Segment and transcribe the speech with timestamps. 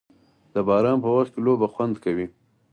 [0.53, 2.27] د باران په وخت کې لوبه خوند کوي.